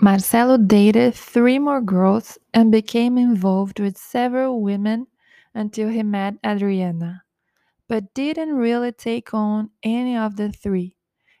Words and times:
Marcelo 0.00 0.58
dated 0.58 1.14
three 1.14 1.58
more 1.58 1.80
girls 1.80 2.38
and 2.54 2.70
became 2.70 3.16
involved 3.18 3.80
with 3.80 3.96
several 3.98 4.60
women 4.62 5.06
until 5.54 5.88
he 5.88 6.02
met 6.02 6.34
Adriana, 6.44 7.24
but 7.88 8.12
didn't 8.14 8.54
really 8.56 8.92
take 8.92 9.32
on 9.34 9.70
any 9.82 10.16
of 10.16 10.36
the 10.36 10.52
three. 10.52 10.96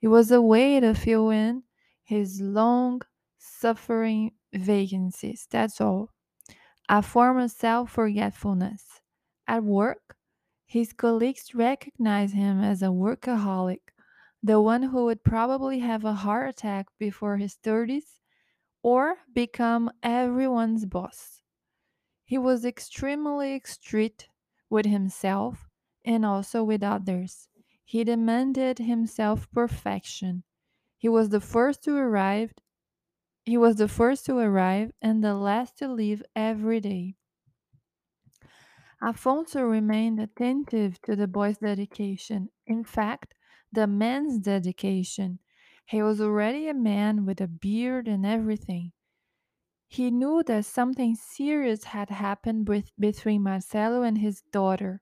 It 0.00 0.08
was 0.08 0.30
a 0.30 0.40
way 0.42 0.80
to 0.80 0.94
fill 0.94 1.30
in 1.30 1.64
his 2.04 2.40
long 2.40 3.02
suffering 3.38 4.32
vacancies, 4.54 5.46
that's 5.50 5.80
all. 5.80 6.10
A 6.88 7.02
form 7.02 7.38
of 7.38 7.50
self 7.50 7.92
forgetfulness. 7.92 9.00
At 9.46 9.64
work, 9.64 10.16
his 10.66 10.92
colleagues 10.92 11.54
recognize 11.54 12.32
him 12.32 12.62
as 12.62 12.82
a 12.82 12.86
workaholic, 12.86 13.80
the 14.42 14.60
one 14.60 14.84
who 14.84 15.04
would 15.04 15.22
probably 15.24 15.80
have 15.80 16.04
a 16.04 16.14
heart 16.14 16.48
attack 16.48 16.86
before 16.98 17.36
his 17.38 17.56
30s 17.56 18.20
or 18.82 19.18
become 19.32 19.90
everyone's 20.02 20.86
boss. 20.86 21.42
He 22.24 22.38
was 22.38 22.64
extremely 22.64 23.60
strict 23.64 24.28
with 24.70 24.86
himself 24.86 25.68
and 26.04 26.24
also 26.24 26.62
with 26.64 26.82
others. 26.82 27.48
He 27.84 28.04
demanded 28.04 28.78
himself 28.78 29.50
perfection. 29.50 30.44
He 30.98 31.08
was 31.08 31.30
the 31.30 31.40
first 31.40 31.82
to 31.84 31.96
arrive. 31.96 32.52
He 33.44 33.56
was 33.58 33.76
the 33.76 33.88
first 33.88 34.26
to 34.26 34.38
arrive 34.38 34.92
and 35.02 35.24
the 35.24 35.34
last 35.34 35.78
to 35.78 35.88
leave 35.88 36.22
every 36.36 36.80
day. 36.80 37.16
Afonso 39.02 39.62
remained 39.68 40.20
attentive 40.20 41.00
to 41.02 41.16
the 41.16 41.26
boy's 41.26 41.58
dedication. 41.58 42.50
In 42.66 42.84
fact, 42.84 43.34
the 43.72 43.86
man's 43.86 44.38
dedication. 44.38 45.40
He 45.88 46.02
was 46.02 46.20
already 46.20 46.68
a 46.68 46.74
man 46.74 47.24
with 47.24 47.40
a 47.40 47.46
beard 47.46 48.08
and 48.08 48.26
everything. 48.26 48.92
He 49.86 50.10
knew 50.10 50.42
that 50.42 50.66
something 50.66 51.14
serious 51.14 51.84
had 51.84 52.10
happened 52.10 52.68
with, 52.68 52.92
between 52.98 53.42
Marcelo 53.42 54.02
and 54.02 54.18
his 54.18 54.42
daughter, 54.52 55.00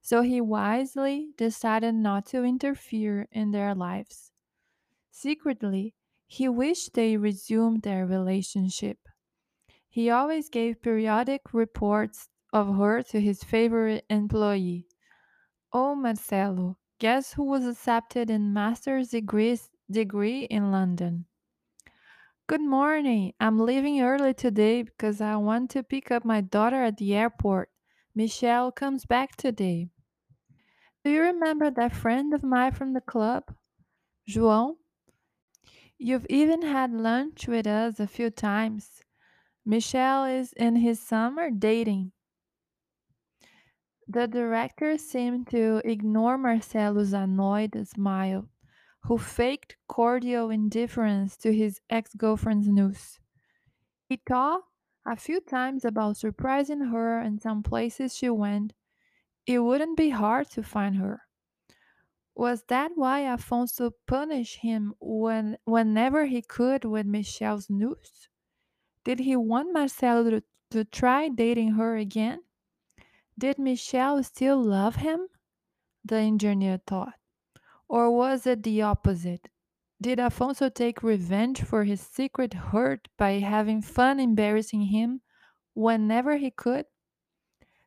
so 0.00 0.22
he 0.22 0.40
wisely 0.40 1.32
decided 1.36 1.96
not 1.96 2.24
to 2.28 2.44
interfere 2.44 3.28
in 3.30 3.50
their 3.50 3.74
lives. 3.74 4.32
Secretly, 5.10 5.94
he 6.26 6.48
wished 6.48 6.94
they 6.94 7.18
resumed 7.18 7.82
their 7.82 8.06
relationship. 8.06 8.96
He 9.90 10.08
always 10.08 10.48
gave 10.48 10.80
periodic 10.80 11.52
reports 11.52 12.30
of 12.54 12.76
her 12.76 13.02
to 13.02 13.20
his 13.20 13.44
favorite 13.44 14.06
employee. 14.08 14.86
Oh, 15.74 15.94
Marcelo, 15.94 16.78
guess 16.98 17.34
who 17.34 17.44
was 17.44 17.66
accepted 17.66 18.30
in 18.30 18.54
master's 18.54 19.10
degrees, 19.10 19.68
degree 19.92 20.44
in 20.44 20.72
London? 20.72 21.26
Good 22.48 22.60
morning. 22.60 23.34
I'm 23.38 23.58
leaving 23.60 24.00
early 24.02 24.34
today 24.34 24.82
because 24.82 25.20
I 25.20 25.36
want 25.36 25.70
to 25.70 25.82
pick 25.82 26.10
up 26.10 26.24
my 26.24 26.40
daughter 26.40 26.82
at 26.82 26.96
the 26.96 27.14
airport. 27.14 27.70
Michelle 28.14 28.72
comes 28.72 29.06
back 29.06 29.36
today. 29.36 29.88
Do 31.04 31.10
you 31.10 31.22
remember 31.22 31.70
that 31.70 31.94
friend 31.94 32.34
of 32.34 32.42
mine 32.42 32.72
from 32.72 32.92
the 32.92 33.00
club? 33.00 33.54
João? 34.28 34.74
You've 35.98 36.26
even 36.28 36.62
had 36.62 36.92
lunch 36.92 37.46
with 37.46 37.66
us 37.66 38.00
a 38.00 38.06
few 38.06 38.30
times. 38.30 39.02
Michelle 39.64 40.24
is 40.24 40.52
in 40.54 40.76
his 40.76 41.00
summer 41.00 41.50
dating. 41.50 42.12
The 44.08 44.26
director 44.26 44.98
seemed 44.98 45.46
to 45.48 45.80
ignore 45.84 46.36
Marcelo's 46.36 47.12
annoyed 47.12 47.86
smile, 47.86 48.48
who 49.04 49.18
faked 49.18 49.76
cordial 49.88 50.50
indifference 50.50 51.36
to 51.36 51.52
his 51.52 51.80
ex 51.90 52.14
girlfriend's 52.14 52.68
news. 52.68 53.18
He 54.08 54.20
thought 54.26 54.62
a 55.04 55.16
few 55.16 55.40
times 55.40 55.84
about 55.84 56.16
surprising 56.16 56.80
her 56.80 57.20
in 57.20 57.40
some 57.40 57.62
places 57.62 58.16
she 58.16 58.30
went. 58.30 58.72
It 59.46 59.58
wouldn't 59.58 59.96
be 59.96 60.10
hard 60.10 60.50
to 60.50 60.62
find 60.62 60.96
her. 60.96 61.22
Was 62.34 62.64
that 62.68 62.92
why 62.94 63.22
Afonso 63.22 63.90
punished 64.06 64.58
him 64.58 64.94
when, 65.00 65.58
whenever 65.64 66.26
he 66.26 66.40
could 66.40 66.84
with 66.84 67.04
Michelle's 67.06 67.68
news? 67.68 68.28
Did 69.04 69.18
he 69.18 69.36
want 69.36 69.72
Marcelo 69.72 70.30
to, 70.30 70.42
to 70.70 70.84
try 70.84 71.28
dating 71.28 71.72
her 71.72 71.96
again? 71.96 72.40
Did 73.38 73.58
Michelle 73.58 74.22
still 74.22 74.62
love 74.62 74.96
him? 74.96 75.26
The 76.04 76.16
engineer 76.16 76.80
thought. 76.86 77.14
Or 77.92 78.10
was 78.10 78.46
it 78.46 78.62
the 78.62 78.80
opposite? 78.80 79.50
Did 80.00 80.18
Afonso 80.18 80.72
take 80.72 81.02
revenge 81.02 81.60
for 81.60 81.84
his 81.84 82.00
secret 82.00 82.54
hurt 82.54 83.08
by 83.18 83.32
having 83.32 83.82
fun 83.82 84.18
embarrassing 84.18 84.86
him 84.86 85.20
whenever 85.74 86.38
he 86.38 86.50
could, 86.50 86.86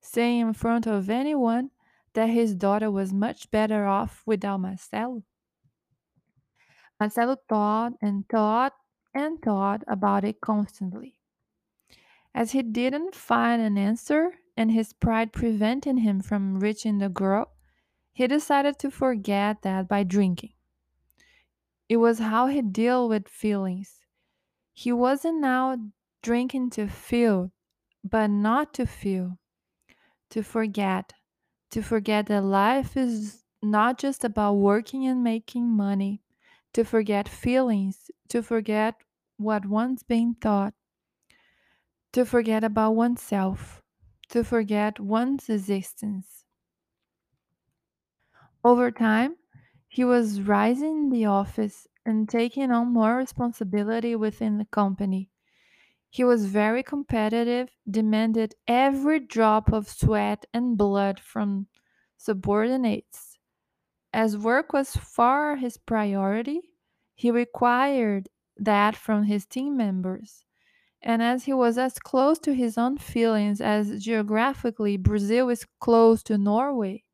saying 0.00 0.40
in 0.40 0.54
front 0.54 0.88
of 0.88 1.08
anyone 1.08 1.70
that 2.14 2.30
his 2.30 2.56
daughter 2.56 2.90
was 2.90 3.12
much 3.12 3.48
better 3.52 3.86
off 3.86 4.24
without 4.26 4.58
Marcelo? 4.58 5.22
Marcelo 6.98 7.36
thought 7.48 7.92
and 8.02 8.28
thought 8.28 8.72
and 9.14 9.40
thought 9.40 9.84
about 9.86 10.24
it 10.24 10.40
constantly. 10.40 11.20
As 12.34 12.50
he 12.50 12.64
didn't 12.64 13.14
find 13.14 13.62
an 13.62 13.78
answer 13.78 14.32
and 14.56 14.72
his 14.72 14.92
pride 14.92 15.32
preventing 15.32 15.98
him 15.98 16.20
from 16.20 16.58
reaching 16.58 16.98
the 16.98 17.08
girl, 17.08 17.51
he 18.12 18.26
decided 18.26 18.78
to 18.78 18.90
forget 18.90 19.62
that 19.62 19.88
by 19.88 20.02
drinking. 20.02 20.52
It 21.88 21.96
was 21.96 22.18
how 22.18 22.46
he 22.46 22.62
dealt 22.62 23.10
with 23.10 23.28
feelings. 23.28 24.00
He 24.72 24.92
wasn't 24.92 25.40
now 25.40 25.76
drinking 26.22 26.70
to 26.70 26.88
feel, 26.88 27.52
but 28.04 28.28
not 28.28 28.72
to 28.74 28.86
feel, 28.86 29.38
to 30.30 30.42
forget, 30.42 31.12
to 31.70 31.82
forget 31.82 32.26
that 32.26 32.42
life 32.42 32.96
is 32.96 33.44
not 33.62 33.98
just 33.98 34.24
about 34.24 34.54
working 34.54 35.06
and 35.06 35.22
making 35.22 35.68
money, 35.68 36.22
to 36.72 36.84
forget 36.84 37.28
feelings, 37.28 38.10
to 38.28 38.42
forget 38.42 38.94
what 39.36 39.66
one's 39.66 40.02
being 40.02 40.34
thought, 40.40 40.74
to 42.12 42.24
forget 42.24 42.64
about 42.64 42.92
oneself, 42.92 43.82
to 44.28 44.42
forget 44.44 44.98
one's 45.00 45.48
existence. 45.48 46.44
Over 48.64 48.90
time, 48.90 49.36
he 49.88 50.04
was 50.04 50.40
rising 50.40 51.04
in 51.04 51.10
the 51.10 51.26
office 51.26 51.88
and 52.06 52.28
taking 52.28 52.70
on 52.70 52.92
more 52.92 53.16
responsibility 53.16 54.16
within 54.16 54.58
the 54.58 54.64
company. 54.66 55.30
He 56.10 56.24
was 56.24 56.46
very 56.46 56.82
competitive, 56.82 57.70
demanded 57.90 58.54
every 58.68 59.18
drop 59.20 59.72
of 59.72 59.88
sweat 59.88 60.46
and 60.52 60.76
blood 60.76 61.18
from 61.18 61.66
subordinates. 62.16 63.38
As 64.12 64.36
work 64.36 64.72
was 64.72 64.94
far 64.94 65.56
his 65.56 65.78
priority, 65.78 66.60
he 67.14 67.30
required 67.30 68.28
that 68.56 68.94
from 68.94 69.24
his 69.24 69.46
team 69.46 69.76
members. 69.76 70.44
And 71.02 71.22
as 71.22 71.44
he 71.44 71.52
was 71.52 71.78
as 71.78 71.98
close 71.98 72.38
to 72.40 72.54
his 72.54 72.78
own 72.78 72.98
feelings 72.98 73.60
as 73.60 74.04
geographically 74.04 74.96
Brazil 74.96 75.48
is 75.48 75.66
close 75.80 76.22
to 76.24 76.38
Norway, 76.38 77.04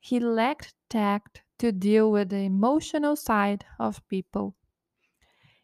he 0.00 0.20
lacked 0.20 0.74
tact 0.88 1.42
to 1.58 1.72
deal 1.72 2.10
with 2.10 2.30
the 2.30 2.38
emotional 2.38 3.16
side 3.16 3.64
of 3.78 4.06
people. 4.08 4.56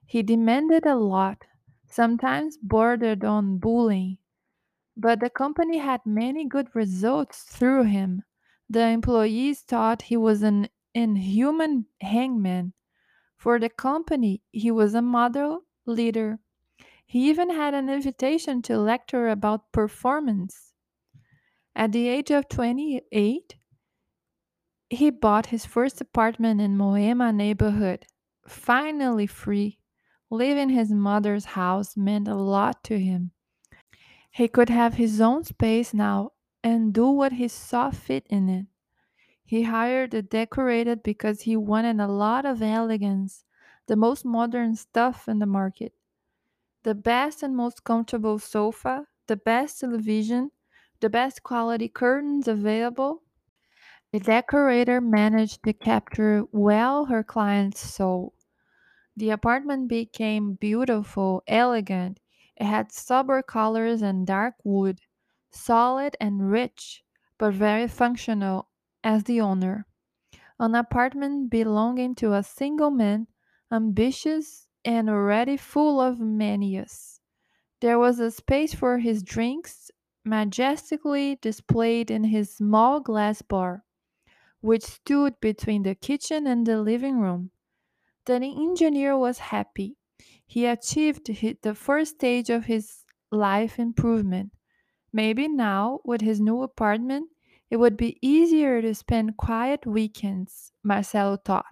He 0.07 0.23
demanded 0.23 0.87
a 0.87 0.95
lot, 0.97 1.45
sometimes 1.87 2.57
bordered 2.57 3.25
on 3.25 3.59
bullying, 3.59 4.19
but 4.97 5.21
the 5.21 5.31
company 5.31 5.79
had 5.79 6.07
many 6.07 6.47
good 6.47 6.75
results 6.75 7.43
through 7.43 7.85
him. 7.85 8.23
The 8.69 8.89
employees 8.89 9.63
thought 9.63 10.03
he 10.03 10.17
was 10.17 10.43
an 10.43 10.69
inhuman 10.95 11.87
hangman. 12.01 12.73
For 13.37 13.59
the 13.59 13.69
company, 13.69 14.43
he 14.53 14.71
was 14.71 14.95
a 14.95 15.03
model 15.03 15.65
leader. 15.87 16.41
He 17.07 17.29
even 17.31 17.51
had 17.51 17.75
an 17.75 17.89
invitation 17.89 18.63
to 18.63 18.79
lecture 18.79 19.29
about 19.29 19.73
performance. 19.73 20.73
At 21.77 21.93
the 21.93 22.09
age 22.09 22.31
of 22.31 22.49
28, 22.49 23.57
he 24.95 25.11
bought 25.11 25.47
his 25.47 25.67
first 25.67 26.01
apartment 26.01 26.61
in 26.61 26.77
Moema 26.77 27.35
neighborhood. 27.35 28.07
Finally 28.47 29.27
free, 29.27 29.79
leaving 30.31 30.71
his 30.71 30.91
mother's 30.91 31.45
house 31.45 31.97
meant 31.97 32.29
a 32.29 32.35
lot 32.35 32.83
to 32.85 32.99
him. 32.99 33.33
He 34.31 34.49
could 34.49 34.69
have 34.69 34.95
his 34.95 35.21
own 35.21 35.45
space 35.45 35.95
now 35.95 36.33
and 36.63 36.93
do 36.93 37.07
what 37.09 37.33
he 37.33 37.49
saw 37.49 37.91
fit 37.91 38.27
in 38.29 38.49
it. 38.49 38.67
He 39.45 39.65
hired 39.65 40.15
a 40.15 40.23
decorator 40.23 40.97
because 40.97 41.43
he 41.43 41.57
wanted 41.57 42.01
a 42.01 42.09
lot 42.09 42.47
of 42.47 42.63
elegance, 42.63 43.45
the 43.87 43.97
most 43.97 44.25
modern 44.25 44.75
stuff 44.75 45.29
in 45.29 45.39
the 45.39 45.47
market, 45.47 45.93
the 46.83 46.95
best 46.95 47.43
and 47.43 47.55
most 47.55 47.85
comfortable 47.85 48.39
sofa, 48.39 49.07
the 49.27 49.37
best 49.37 49.81
television, 49.81 50.51
the 51.01 51.11
best 51.11 51.43
quality 51.43 51.89
curtains 51.89 52.49
available. 52.49 53.24
The 54.15 54.21
decorator 54.21 55.01
managed 55.01 55.65
to 55.65 55.73
capture 55.73 56.45
well 56.53 57.07
her 57.07 57.25
client's 57.25 57.81
soul. 57.81 58.33
The 59.17 59.31
apartment 59.31 59.89
became 59.89 60.55
beautiful, 60.55 61.43
elegant. 61.49 62.21
It 62.57 62.67
had 62.67 62.93
sober 62.93 63.43
colors 63.43 64.03
and 64.03 64.25
dark 64.25 64.55
wood, 64.63 65.01
solid 65.51 66.17
and 66.21 66.49
rich, 66.49 67.03
but 67.39 67.55
very 67.55 67.89
functional 67.89 68.69
as 69.03 69.25
the 69.25 69.41
owner. 69.41 69.89
An 70.61 70.77
apartment 70.77 71.51
belonging 71.51 72.15
to 72.15 72.35
a 72.35 72.45
single 72.45 72.93
man, 72.93 73.27
ambitious 73.73 74.69
and 74.85 75.11
already 75.11 75.57
full 75.57 76.01
of 76.01 76.21
manias. 76.21 77.21
There 77.81 77.99
was 77.99 78.21
a 78.21 78.31
space 78.31 78.75
for 78.75 78.99
his 78.99 79.25
drinks, 79.25 79.91
majestically 80.25 81.35
displayed 81.43 82.13
in 82.13 82.23
his 82.23 82.55
small 82.55 83.01
glass 83.01 83.43
bar, 83.43 83.83
which 84.65 84.83
stood 84.83 85.39
between 85.43 85.83
the 85.83 85.95
kitchen 85.95 86.47
and 86.47 86.67
the 86.67 86.81
living 86.81 87.21
room. 87.21 87.51
The 88.25 88.37
engineer 88.37 89.15
was 89.15 89.53
happy. 89.53 89.99
He 90.47 90.65
achieved 90.65 91.27
the 91.61 91.75
first 91.75 92.15
stage 92.15 92.49
of 92.49 92.65
his 92.65 93.05
life 93.31 93.79
improvement. 93.79 94.53
Maybe 95.13 95.49
now, 95.49 96.01
with 96.03 96.23
his 96.23 96.41
new 96.41 96.63
apartment, 96.63 97.29
it 97.69 97.77
would 97.77 97.99
be 97.99 98.17
easier 98.23 98.81
to 98.81 98.95
spend 98.95 99.37
quiet 99.37 99.85
weekends, 99.85 100.73
Marcelo 100.83 101.37
thought. 101.37 101.67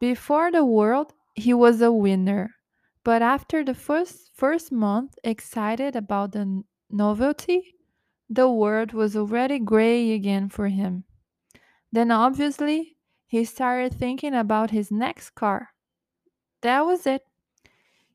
Before 0.00 0.52
the 0.52 0.66
world, 0.66 1.14
he 1.34 1.54
was 1.54 1.80
a 1.80 1.90
winner. 1.90 2.56
But 3.04 3.22
after 3.22 3.64
the 3.64 3.72
first, 3.72 4.32
first 4.34 4.70
month, 4.70 5.14
excited 5.24 5.96
about 5.96 6.32
the 6.32 6.62
novelty, 6.90 7.76
the 8.28 8.50
world 8.50 8.92
was 8.92 9.16
already 9.16 9.58
gray 9.58 10.12
again 10.12 10.50
for 10.50 10.68
him. 10.68 11.04
Then, 11.92 12.10
obviously, 12.10 12.96
he 13.26 13.44
started 13.44 13.94
thinking 13.94 14.34
about 14.34 14.70
his 14.70 14.90
next 14.90 15.30
car. 15.36 15.70
That 16.62 16.86
was 16.86 17.06
it. 17.06 17.22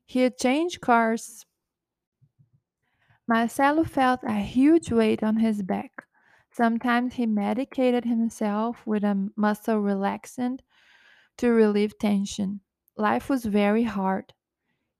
He 0.06 0.20
had 0.20 0.38
changed 0.38 0.80
cars. 0.80 1.46
Marcelo 3.28 3.84
felt 3.84 4.24
a 4.24 4.40
huge 4.40 4.90
weight 4.90 5.22
on 5.22 5.36
his 5.36 5.62
back. 5.62 6.08
Sometimes 6.50 7.14
he 7.14 7.26
medicated 7.26 8.04
himself 8.04 8.86
with 8.86 9.04
a 9.04 9.30
muscle 9.36 9.76
relaxant 9.76 10.60
to 11.38 11.50
relieve 11.50 11.98
tension. 11.98 12.62
Life 12.96 13.28
was 13.30 13.44
very 13.46 13.84
hard. 13.84 14.34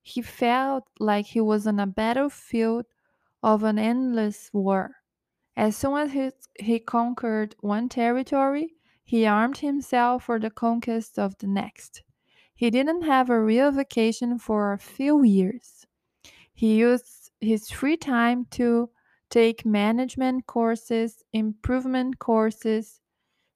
He 0.02 0.22
felt 0.22 0.88
like 1.00 1.26
he 1.26 1.40
was 1.40 1.67
on 1.67 1.81
a 1.81 1.87
battlefield 1.87 2.87
of 3.43 3.64
an 3.64 3.79
endless 3.79 4.50
war. 4.52 4.96
As 5.56 5.76
soon 5.76 5.97
as 5.99 6.12
he, 6.12 6.31
he 6.64 6.79
conquered 6.79 7.56
one 7.61 7.88
territory, 7.88 8.75
he 9.05 9.26
armed 9.26 9.58
himself 9.58 10.25
for 10.25 10.38
the 10.38 10.50
conquest 10.50 11.19
of 11.19 11.38
the 11.38 11.47
next. 11.47 12.03
He 12.55 12.70
didn't 12.70 13.03
have 13.03 13.31
a 13.31 13.43
real 13.43 13.70
vacation 13.70 14.38
for 14.38 14.73
a 14.73 14.79
few 14.79 15.23
years. 15.25 15.87
He 16.55 16.76
used 16.76 17.31
his 17.41 17.70
free 17.70 17.97
time 17.97 18.47
to 18.53 18.91
take 19.31 19.67
management 19.67 20.47
courses, 20.47 21.23
improvement 21.32 22.19
courses, 22.19 23.00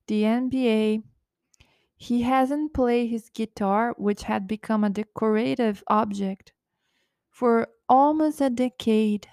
the 0.07 0.25
MBA. 0.25 1.03
He 1.97 2.23
hasn't 2.23 2.75
played 2.75 3.11
his 3.11 3.31
guitar, 3.31 3.95
which 3.99 4.25
had 4.25 4.49
become 4.49 4.85
a 4.85 4.91
decorative 4.91 5.85
object, 5.89 6.53
for 7.31 7.69
almost 7.89 8.41
a 8.41 8.51
decade. 8.51 9.29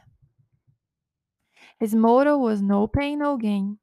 His 1.79 1.93
motto 1.93 2.37
was 2.37 2.61
no 2.61 2.87
pain, 2.87 3.19
no 3.19 3.37
gain. 3.37 3.77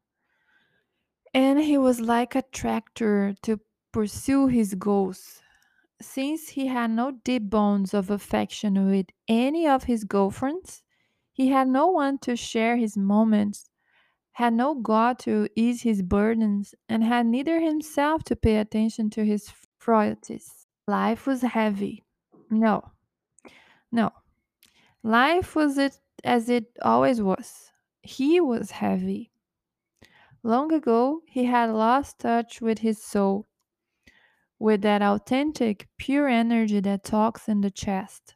And 1.33 1.61
he 1.61 1.79
was 1.79 2.01
like 2.01 2.35
a 2.35 2.43
tractor 2.43 3.35
to 3.43 3.61
pursue 3.93 4.49
his 4.49 4.75
goals. 4.75 5.41
Since 6.01 6.49
he 6.51 6.67
had 6.67 6.91
no 6.91 7.13
deep 7.13 7.49
bonds 7.51 7.95
of 7.95 8.11
affection 8.11 8.91
with 8.91 9.07
any 9.29 9.67
of 9.67 9.85
his 9.85 10.05
girlfriends, 10.05 10.83
he 11.33 11.49
had 11.49 11.69
no 11.69 11.87
one 11.89 12.19
to 12.19 12.37
share 12.37 12.77
his 12.77 12.97
moments, 12.97 13.71
had 14.33 14.53
no 14.53 14.75
God 14.75 15.19
to 15.21 15.49
ease 15.55 15.83
his 15.83 16.03
burdens, 16.03 16.75
and 16.89 17.05
had 17.05 17.27
neither 17.27 17.61
himself 17.61 18.25
to 18.25 18.37
pay 18.37 18.57
attention 18.57 19.11
to 19.11 19.25
his 19.25 19.53
frailties. 19.79 20.67
Life 20.87 21.27
was 21.27 21.43
heavy. 21.43 22.05
No, 22.51 22.91
no. 23.91 24.13
Life 25.03 25.55
was 25.55 25.79
it 25.79 25.99
as 26.25 26.49
it 26.49 26.77
always 26.83 27.23
was. 27.23 27.71
He 28.05 28.39
was 28.39 28.71
heavy. 28.71 29.33
Long 30.43 30.71
ago, 30.75 31.23
he 31.27 31.45
had 31.45 31.71
lost 31.71 32.19
touch 32.19 32.61
with 32.61 32.81
his 32.81 33.03
soul, 33.03 33.47
with 34.59 34.83
that 34.83 35.01
authentic, 35.01 35.89
pure 35.97 36.29
energy 36.29 36.81
that 36.81 37.03
talks 37.03 37.49
in 37.49 37.63
the 37.63 37.71
chest. 37.71 38.35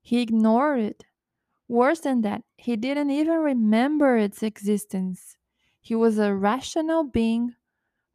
He 0.00 0.22
ignored 0.22 0.80
it. 0.80 1.04
Worse 1.68 2.00
than 2.00 2.22
that, 2.22 2.44
he 2.56 2.76
didn't 2.76 3.10
even 3.10 3.40
remember 3.40 4.16
its 4.16 4.42
existence. 4.42 5.36
He 5.82 5.94
was 5.94 6.18
a 6.18 6.34
rational 6.34 7.04
being 7.04 7.54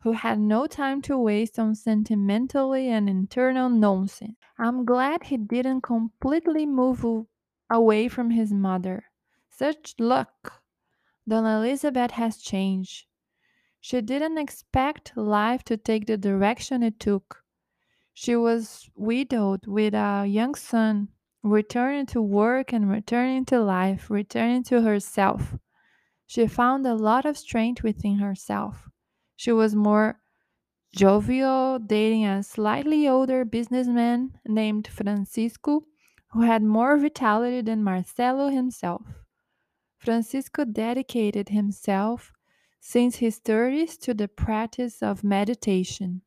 who 0.01 0.13
had 0.13 0.39
no 0.39 0.65
time 0.65 1.03
to 1.03 1.19
waste 1.19 1.59
on 1.59 1.75
sentimentally 1.75 2.89
and 2.89 3.07
internal 3.07 3.69
nonsense. 3.69 4.37
I'm 4.57 4.85
glad 4.85 5.23
he 5.23 5.37
didn't 5.37 5.81
completely 5.81 6.65
move 6.65 7.05
away 7.69 8.07
from 8.07 8.31
his 8.31 8.51
mother. 8.51 9.05
Such 9.51 9.93
luck! 9.99 10.64
Donna 11.27 11.57
Elizabeth 11.57 12.11
has 12.11 12.37
changed. 12.37 13.07
She 13.81 14.01
didn't 14.01 14.37
expect 14.37 15.15
life 15.15 15.63
to 15.65 15.77
take 15.77 16.05
the 16.05 16.17
direction 16.17 16.83
it 16.83 16.99
took. 16.99 17.43
She 18.13 18.35
was 18.35 18.89
widowed 18.95 19.67
with 19.67 19.93
a 19.93 20.25
young 20.27 20.55
son, 20.55 21.09
returning 21.43 22.05
to 22.07 22.21
work 22.21 22.73
and 22.73 22.89
returning 22.89 23.45
to 23.45 23.59
life, 23.59 24.09
returning 24.09 24.63
to 24.65 24.81
herself. 24.81 25.57
She 26.27 26.47
found 26.47 26.85
a 26.85 26.95
lot 26.95 27.25
of 27.25 27.37
strength 27.37 27.83
within 27.83 28.19
herself. 28.19 28.89
She 29.35 29.51
was 29.51 29.75
more 29.75 30.19
jovial, 30.95 31.77
dating 31.79 32.25
a 32.25 32.41
slightly 32.43 33.07
older 33.07 33.45
businessman 33.45 34.39
named 34.45 34.87
Francisco, 34.87 35.85
who 36.31 36.41
had 36.41 36.63
more 36.63 36.97
vitality 36.97 37.61
than 37.61 37.83
Marcelo 37.83 38.49
himself. 38.49 39.24
Francisco 39.97 40.65
dedicated 40.65 41.49
himself 41.49 42.31
since 42.79 43.17
his 43.17 43.39
30s 43.39 43.97
to 43.99 44.13
the 44.13 44.27
practice 44.27 45.01
of 45.01 45.23
meditation. 45.23 46.21